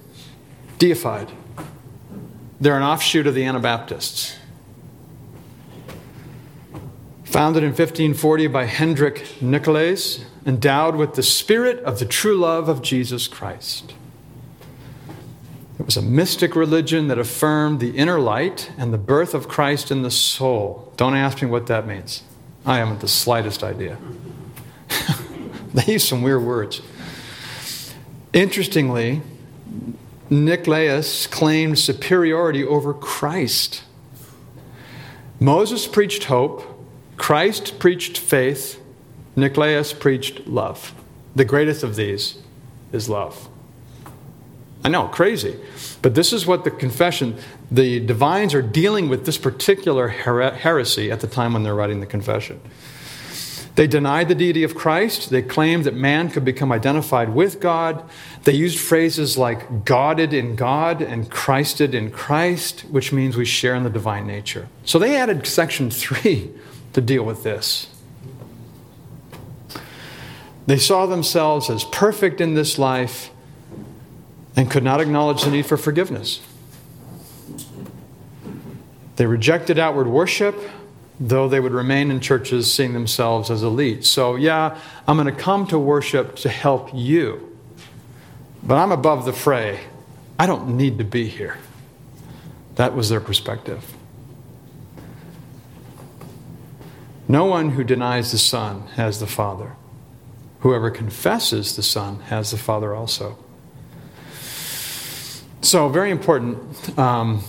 [0.78, 1.30] deified.
[2.60, 4.36] They're an offshoot of the Anabaptists.
[7.24, 12.82] Founded in 1540 by Hendrik Nicolaes, endowed with the spirit of the true love of
[12.82, 13.94] Jesus Christ.
[15.82, 19.90] It was a mystic religion that affirmed the inner light and the birth of Christ
[19.90, 20.92] in the soul.
[20.96, 22.22] Don't ask me what that means.
[22.64, 23.98] I haven't the slightest idea.
[25.74, 26.82] they use some weird words.
[28.32, 29.22] Interestingly,
[30.30, 33.82] Nicolaes claimed superiority over Christ.
[35.40, 36.62] Moses preached hope,
[37.16, 38.80] Christ preached faith,
[39.36, 40.94] Nicolaes preached love.
[41.34, 42.38] The greatest of these
[42.92, 43.48] is love.
[44.84, 45.56] I know, crazy.
[46.00, 47.38] But this is what the confession,
[47.70, 52.00] the divines are dealing with this particular her- heresy at the time when they're writing
[52.00, 52.60] the confession.
[53.74, 55.30] They denied the deity of Christ.
[55.30, 58.04] They claimed that man could become identified with God.
[58.44, 63.74] They used phrases like Godded in God and Christed in Christ, which means we share
[63.74, 64.68] in the divine nature.
[64.84, 66.52] So they added section three
[66.92, 67.88] to deal with this.
[70.66, 73.31] They saw themselves as perfect in this life
[74.56, 76.40] and could not acknowledge the need for forgiveness.
[79.16, 80.56] They rejected outward worship,
[81.20, 84.04] though they would remain in churches seeing themselves as elite.
[84.04, 87.48] So, yeah, I'm going to come to worship to help you.
[88.62, 89.80] but I'm above the fray.
[90.38, 91.58] I don't need to be here.
[92.76, 93.84] That was their perspective.
[97.28, 99.72] No one who denies the Son has the Father.
[100.60, 103.38] Whoever confesses the Son has the Father also.
[105.64, 106.98] So, very important.
[106.98, 107.44] Um,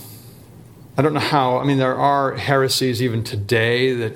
[0.95, 4.15] I don't know how, I mean, there are heresies even today that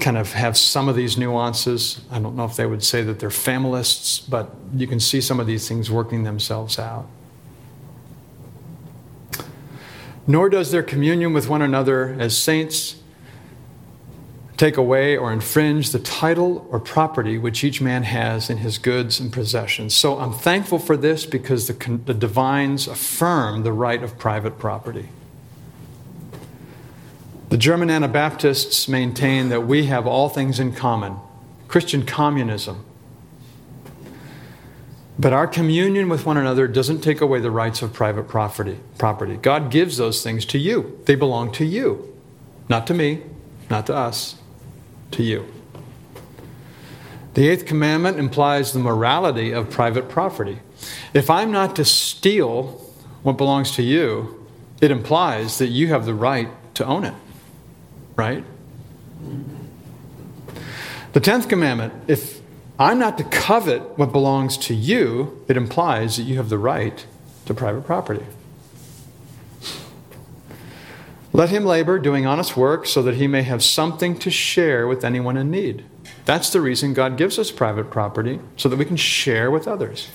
[0.00, 2.02] kind of have some of these nuances.
[2.08, 5.40] I don't know if they would say that they're familists, but you can see some
[5.40, 7.08] of these things working themselves out.
[10.28, 12.99] Nor does their communion with one another as saints
[14.60, 19.18] take away or infringe the title or property which each man has in his goods
[19.18, 19.94] and possessions.
[19.94, 25.08] So I'm thankful for this because the, the divines affirm the right of private property.
[27.48, 31.16] The German Anabaptists maintain that we have all things in common
[31.66, 32.84] Christian communism.
[35.18, 38.78] But our communion with one another doesn't take away the rights of private property.
[38.98, 39.36] property.
[39.36, 42.14] God gives those things to you, they belong to you,
[42.68, 43.22] not to me,
[43.70, 44.39] not to us,
[45.12, 45.46] to you.
[47.34, 50.60] The eighth commandment implies the morality of private property.
[51.14, 52.84] If I'm not to steal
[53.22, 54.46] what belongs to you,
[54.80, 57.14] it implies that you have the right to own it
[58.20, 58.44] right?
[61.12, 62.40] The 10th commandment if
[62.78, 67.04] I'm not to covet what belongs to you, it implies that you have the right
[67.46, 68.24] to private property.
[71.32, 75.04] Let him labor, doing honest work, so that he may have something to share with
[75.04, 75.84] anyone in need.
[76.24, 80.08] That's the reason God gives us private property, so that we can share with others.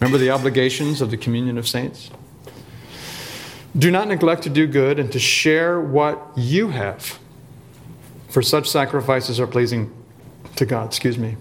[0.00, 2.10] Remember the obligations of the communion of saints?
[3.76, 7.18] Do not neglect to do good and to share what you have,
[8.28, 9.92] for such sacrifices are pleasing
[10.56, 10.88] to God.
[10.88, 11.36] Excuse me.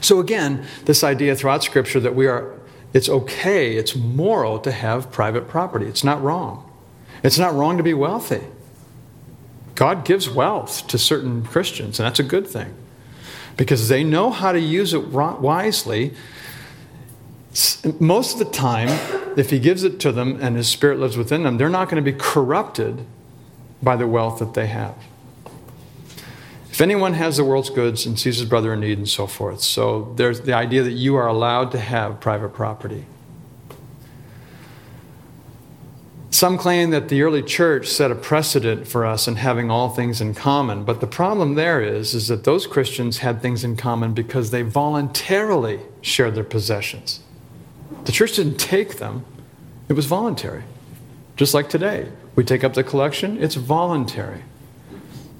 [0.00, 2.58] So, again, this idea throughout Scripture that we are,
[2.92, 5.86] it's okay, it's moral to have private property.
[5.86, 6.70] It's not wrong.
[7.24, 8.42] It's not wrong to be wealthy.
[9.74, 12.74] God gives wealth to certain Christians, and that's a good thing
[13.56, 16.12] because they know how to use it wisely.
[17.98, 18.88] Most of the time,
[19.36, 22.04] if he gives it to them and his spirit lives within them, they're not going
[22.04, 23.04] to be corrupted
[23.82, 24.96] by the wealth that they have.
[26.70, 29.60] If anyone has the world's goods and sees his brother in need and so forth.
[29.60, 33.06] So there's the idea that you are allowed to have private property.
[36.34, 40.20] Some claim that the early church set a precedent for us in having all things
[40.20, 44.14] in common, but the problem there is, is that those Christians had things in common
[44.14, 47.20] because they voluntarily shared their possessions.
[48.06, 49.24] The church didn't take them,
[49.88, 50.64] it was voluntary.
[51.36, 54.42] Just like today, we take up the collection, it's voluntary.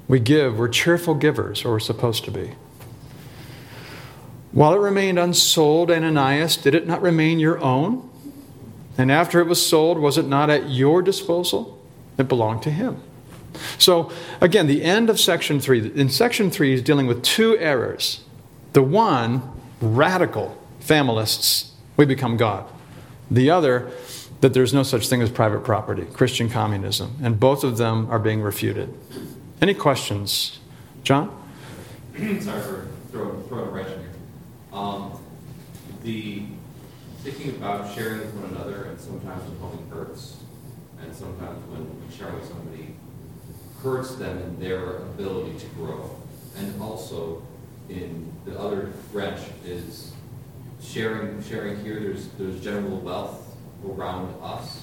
[0.07, 2.53] We give, we're cheerful givers, or we're supposed to be.
[4.53, 8.09] While it remained unsold, Ananias, did it not remain your own?
[8.97, 11.81] And after it was sold, was it not at your disposal?
[12.17, 13.03] It belonged to him.
[13.79, 15.93] So, again, the end of section three.
[15.95, 18.25] In section three, he's dealing with two errors.
[18.73, 19.43] The one,
[19.81, 22.69] radical familists we become God.
[23.31, 23.91] The other,
[24.41, 27.17] that there's no such thing as private property, Christian communism.
[27.23, 28.93] And both of them are being refuted.
[29.63, 30.59] Any questions?
[31.03, 31.31] John?
[32.17, 34.11] Sorry for throwing, throwing a wrench in here.
[34.73, 35.19] Um,
[36.03, 36.43] the
[37.25, 40.37] thinking about sharing with one another, and sometimes when something hurts,
[41.01, 42.95] and sometimes when sharing with somebody
[43.83, 46.15] hurts them in their ability to grow.
[46.59, 47.43] And also,
[47.89, 50.13] in the other branch is
[50.83, 53.57] sharing, sharing here, there's, there's general wealth
[53.89, 54.83] around us.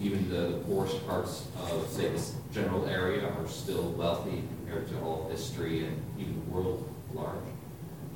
[0.00, 5.28] Even the poorest parts of, say, this general area are still wealthy compared to all
[5.30, 7.36] history and even the world large.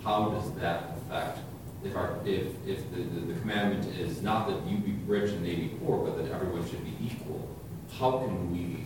[0.02, 1.38] How does that affect,
[1.84, 5.44] if our, if, if the, the, the commandment is not that you be rich and
[5.44, 7.48] they be poor, but that everyone should be equal,
[7.98, 8.84] how can we,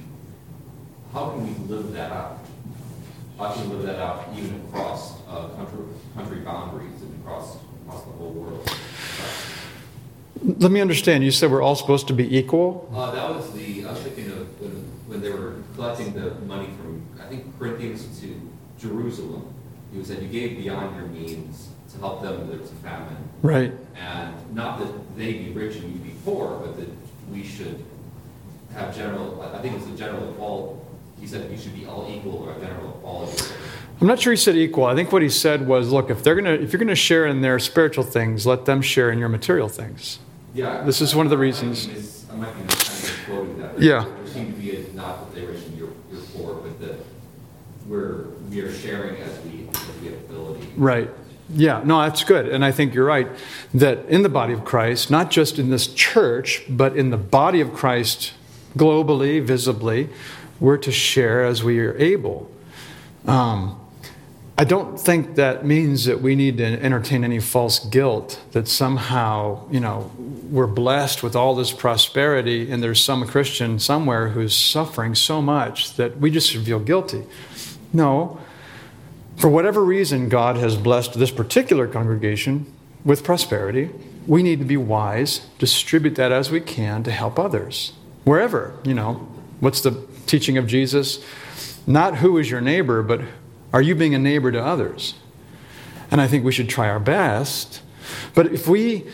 [1.12, 2.38] how can we live that out?
[3.38, 5.84] How can we live that out even across uh, country,
[6.14, 8.70] country boundaries and across across the whole world.
[10.44, 11.24] Let me understand.
[11.24, 12.90] You said we're all supposed to be equal.
[12.92, 13.84] Uh, that was the.
[13.84, 14.70] I was thinking of when,
[15.06, 19.52] when they were collecting the money from I think Corinthians to Jerusalem.
[19.92, 22.38] He said you gave beyond your means to help them.
[22.38, 23.16] when There was a famine.
[23.42, 23.72] Right.
[23.96, 26.88] And not that they be rich and you be poor, but that
[27.30, 27.84] we should
[28.74, 29.42] have general.
[29.54, 30.86] I think it's a general all.
[31.20, 33.44] He said we should be all equal or a general equality.
[34.00, 34.86] I'm not sure he said equal.
[34.86, 37.42] I think what he said was, look, if they're gonna, if you're gonna share in
[37.42, 40.18] their spiritual things, let them share in your material things.
[40.54, 40.82] Yeah.
[40.82, 42.26] This is one of the reasons.
[42.30, 43.80] I might be kind of quoting that.
[43.80, 44.04] Yeah.
[44.04, 46.98] There seemed to be a, not that they're rich and you're, you're poor, but that
[47.86, 50.61] we're, we are sharing as we, as we have ability.
[50.76, 51.10] Right.
[51.54, 52.48] Yeah, no, that's good.
[52.48, 53.28] And I think you're right
[53.74, 57.60] that in the body of Christ, not just in this church, but in the body
[57.60, 58.32] of Christ
[58.76, 60.08] globally, visibly,
[60.60, 62.50] we're to share as we are able.
[63.26, 63.78] Um,
[64.56, 69.68] I don't think that means that we need to entertain any false guilt that somehow,
[69.70, 70.12] you know,
[70.50, 75.96] we're blessed with all this prosperity and there's some Christian somewhere who's suffering so much
[75.96, 77.24] that we just feel guilty.
[77.92, 78.40] No,
[79.42, 82.72] for whatever reason, God has blessed this particular congregation
[83.04, 83.90] with prosperity.
[84.24, 87.92] We need to be wise, distribute that as we can to help others.
[88.22, 89.14] Wherever, you know,
[89.58, 91.26] what's the teaching of Jesus?
[91.88, 93.20] Not who is your neighbor, but
[93.72, 95.14] are you being a neighbor to others?
[96.08, 97.82] And I think we should try our best.
[98.36, 99.10] But if we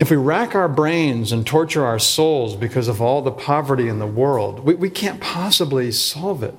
[0.00, 4.00] if we rack our brains and torture our souls because of all the poverty in
[4.00, 6.56] the world, we, we can't possibly solve it.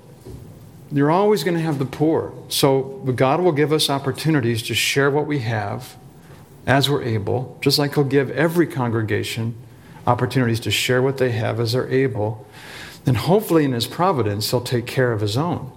[0.91, 2.33] You're always going to have the poor.
[2.49, 5.95] So God will give us opportunities to share what we have
[6.65, 9.55] as we're able, just like He'll give every congregation
[10.07, 12.47] opportunities to share what they have as they're able.
[13.05, 15.71] And hopefully, in His providence, He'll take care of His own.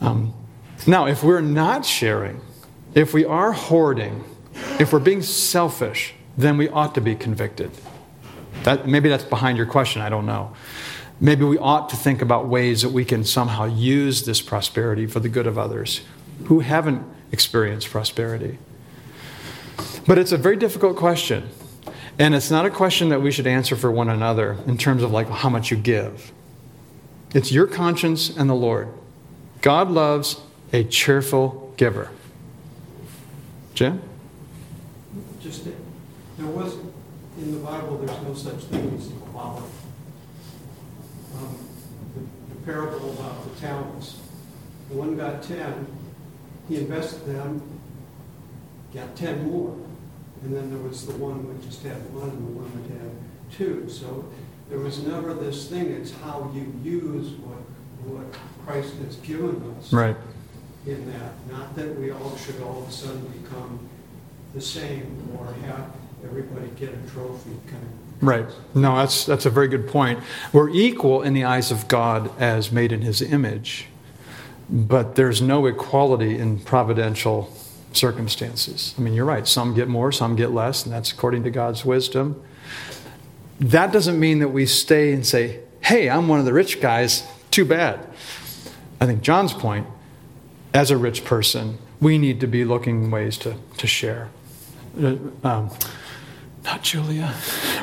[0.00, 0.32] Um,
[0.86, 2.40] now, if we're not sharing,
[2.94, 4.24] if we are hoarding,
[4.78, 7.70] if we're being selfish, then we ought to be convicted.
[8.62, 10.54] That, maybe that's behind your question, I don't know.
[11.20, 15.20] Maybe we ought to think about ways that we can somehow use this prosperity for
[15.20, 16.00] the good of others
[16.46, 18.58] who haven't experienced prosperity.
[20.06, 21.50] But it's a very difficult question.
[22.18, 25.10] And it's not a question that we should answer for one another in terms of
[25.10, 26.32] like how much you give.
[27.34, 28.88] It's your conscience and the Lord.
[29.60, 30.40] God loves
[30.72, 32.10] a cheerful giver.
[33.74, 34.02] Jim?
[35.40, 36.76] Just, there was,
[37.38, 39.79] in the Bible, there's no such thing as equality
[42.64, 44.20] parable about the talents.
[44.88, 45.86] The one got 10,
[46.68, 47.62] he invested them,
[48.94, 49.76] got 10 more.
[50.42, 53.10] And then there was the one that just had one and the one that had
[53.52, 53.88] two.
[53.88, 54.24] So
[54.68, 57.60] there was never this thing, it's how you use what,
[58.06, 59.92] what Christ has given us.
[59.92, 60.16] Right.
[60.86, 63.88] In that, not that we all should all of a sudden become
[64.54, 65.90] the same or have
[66.24, 68.46] everybody get a trophy kind of Right.
[68.74, 70.20] No, that's, that's a very good point.
[70.52, 73.86] We're equal in the eyes of God as made in his image,
[74.68, 77.52] but there's no equality in providential
[77.92, 78.94] circumstances.
[78.98, 79.48] I mean, you're right.
[79.48, 82.42] Some get more, some get less, and that's according to God's wisdom.
[83.58, 87.26] That doesn't mean that we stay and say, hey, I'm one of the rich guys,
[87.50, 88.06] too bad.
[89.00, 89.86] I think John's point,
[90.74, 94.28] as a rich person, we need to be looking ways to, to share.
[95.02, 95.70] Uh, um,
[96.70, 97.34] not Julia.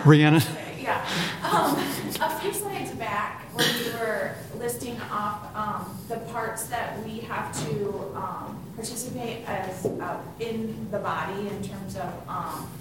[0.05, 0.41] Rhiannon.
[0.79, 1.05] Yeah.
[1.43, 1.75] Um,
[2.21, 7.53] a few slides back, when you were listing off um, the parts that we have
[7.65, 12.71] to um, participate as uh, in the body in terms of um,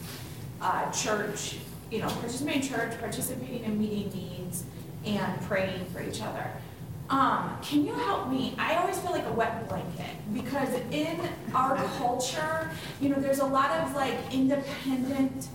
[0.60, 1.56] uh, church,
[1.90, 4.62] you know, participating in church, participating in meeting needs,
[5.04, 6.48] and praying for each other.
[7.10, 8.54] Um, can you help me?
[8.58, 11.20] I always feel like a wet blanket because in
[11.52, 15.48] our culture, you know, there's a lot of like independent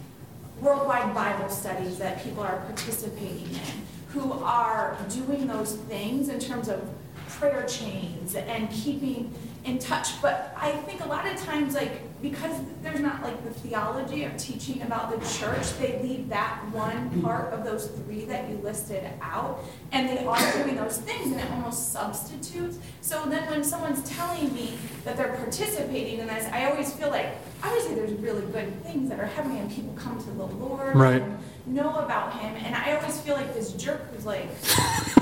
[0.62, 6.68] worldwide Bible studies that people are participating in who are doing those things in terms
[6.68, 6.82] of
[7.28, 9.34] prayer chains and keeping
[9.64, 10.22] in touch.
[10.22, 14.38] But I think a lot of times, like, because there's not like the theology of
[14.38, 19.04] teaching about the church, they leave that one part of those three that you listed
[19.22, 22.78] out, and they are doing those things, and it almost substitutes.
[23.02, 27.36] So then when someone's telling me that they're participating in this, I always feel like,
[27.64, 30.96] obviously there's really good things that are happening, and people come to the Lord.
[30.96, 31.22] Right.
[31.22, 34.50] And, know about him, and I always feel like this jerk who's like,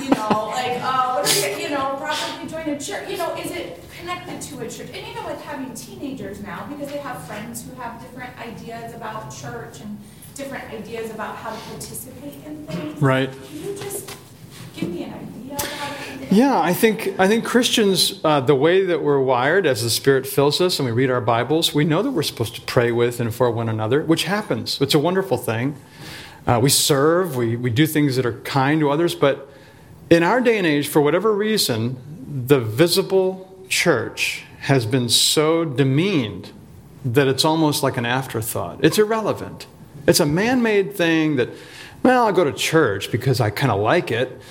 [0.02, 3.10] you know, like, uh, what are you, you know, probably join a church.
[3.10, 4.88] You know, is it connected to a church?
[4.94, 9.30] And even with having teenagers now, because they have friends who have different ideas about
[9.36, 9.98] church and
[10.36, 13.02] different ideas about how to participate in things.
[13.02, 13.32] Right.
[13.32, 14.16] Can you just
[14.76, 16.32] give me an idea of how to do that?
[16.32, 20.26] Yeah, I think I think Christians, uh, the way that we're wired, as the Spirit
[20.26, 23.20] fills us and we read our Bibles, we know that we're supposed to pray with
[23.20, 24.82] and for one another, which happens.
[24.82, 25.76] It's a wonderful thing.
[26.48, 29.50] Uh, we serve, we, we do things that are kind to others, but
[30.10, 31.98] in our day and age, for whatever reason,
[32.48, 36.52] the visible church has been so demeaned
[37.06, 38.80] that it's almost like an afterthought.
[38.84, 39.68] It's irrelevant.
[40.08, 41.50] It's a man made thing that,
[42.04, 44.42] well, I go to church because I kind of like it,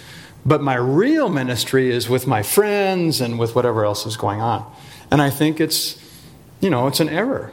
[0.47, 4.71] but my real ministry is with my friends and with whatever else is going on.
[5.11, 5.99] And I think it's,
[6.61, 7.53] you know, it's an error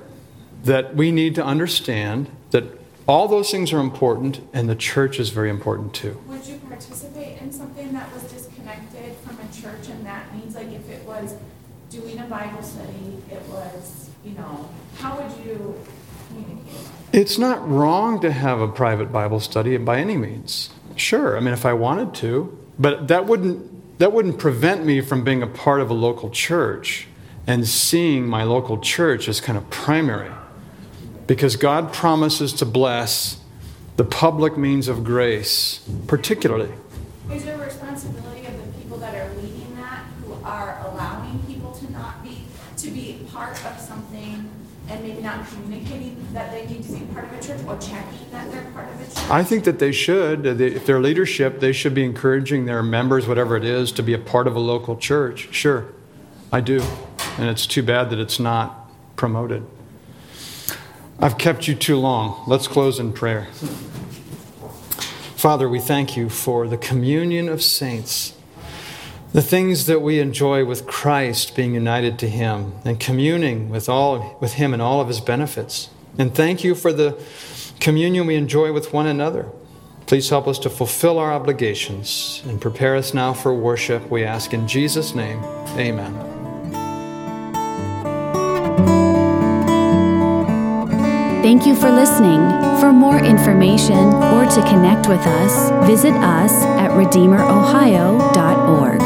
[0.64, 2.64] that we need to understand that
[3.08, 6.20] all those things are important, and the church is very important too.
[6.28, 10.72] Would you participate in something that was disconnected from a church, and that means like
[10.72, 11.36] if it was
[11.92, 15.80] doing a Bible study, it was, you know, how would you
[16.28, 16.90] communicate?
[17.14, 20.72] It's not wrong to have a private Bible study by any means.
[20.96, 25.24] Sure, I mean, if I wanted to, but that wouldn't, that wouldn't prevent me from
[25.24, 27.08] being a part of a local church
[27.46, 30.32] and seeing my local church as kind of primary.
[31.28, 33.40] Because God promises to bless
[33.98, 36.72] the public means of grace, particularly.
[37.32, 41.72] Is there a responsibility of the people that are leading that, who are allowing people
[41.74, 42.46] to not be,
[42.78, 43.80] to be part of
[44.88, 48.32] and maybe not communicating that they need to be part of a church or checking
[48.32, 49.30] that they're part of a church?
[49.30, 50.46] I think that they should.
[50.46, 54.20] If they're leadership, they should be encouraging their members, whatever it is, to be a
[54.20, 55.48] part of a local church.
[55.52, 55.88] Sure,
[56.52, 56.84] I do.
[57.38, 59.66] And it's too bad that it's not promoted.
[61.20, 62.44] I've kept you too long.
[62.46, 63.48] Let's close in prayer.
[65.36, 68.35] Father, we thank you for the communion of saints,
[69.36, 74.38] the things that we enjoy with Christ being united to him and communing with all
[74.40, 75.90] with him and all of his benefits.
[76.18, 77.22] And thank you for the
[77.82, 79.52] communion we enjoy with one another.
[80.08, 84.10] Please help us to fulfill our obligations and prepare us now for worship.
[84.10, 85.44] We ask in Jesus' name.
[85.76, 86.14] Amen.
[91.44, 92.40] Thank you for listening.
[92.80, 99.05] For more information or to connect with us, visit us at redeemerohio.org.